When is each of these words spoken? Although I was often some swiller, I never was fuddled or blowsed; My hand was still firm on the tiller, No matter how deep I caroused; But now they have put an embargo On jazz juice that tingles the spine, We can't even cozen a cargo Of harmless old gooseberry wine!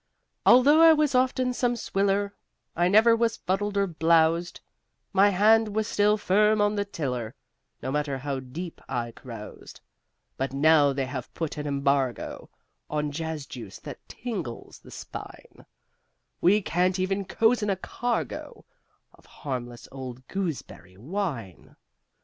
Although 0.47 0.81
I 0.81 0.93
was 0.93 1.13
often 1.13 1.53
some 1.53 1.75
swiller, 1.75 2.33
I 2.75 2.87
never 2.87 3.15
was 3.15 3.37
fuddled 3.37 3.77
or 3.77 3.85
blowsed; 3.85 4.59
My 5.13 5.29
hand 5.29 5.75
was 5.75 5.87
still 5.87 6.17
firm 6.17 6.59
on 6.59 6.73
the 6.75 6.85
tiller, 6.85 7.35
No 7.83 7.91
matter 7.91 8.17
how 8.17 8.39
deep 8.39 8.81
I 8.89 9.11
caroused; 9.11 9.79
But 10.37 10.53
now 10.53 10.91
they 10.91 11.05
have 11.05 11.31
put 11.35 11.55
an 11.55 11.67
embargo 11.67 12.49
On 12.89 13.11
jazz 13.11 13.45
juice 13.45 13.77
that 13.81 14.09
tingles 14.09 14.79
the 14.79 14.89
spine, 14.89 15.67
We 16.41 16.63
can't 16.63 16.97
even 16.97 17.23
cozen 17.23 17.69
a 17.69 17.75
cargo 17.75 18.65
Of 19.13 19.27
harmless 19.27 19.87
old 19.91 20.27
gooseberry 20.27 20.97
wine! 20.97 21.75